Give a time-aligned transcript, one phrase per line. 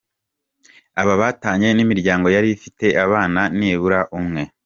[1.01, 4.41] Aba batanye ni imiryango yari ifite abana nibura umwe.